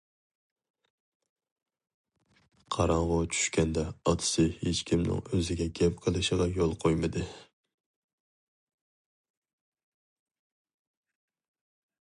[2.75, 7.29] قاراڭغۇ چۈشكەندە ئاتىسى ھېچكىمنىڭ ئۆزىگە گەپ قىلىشىغا يول قويمىدى.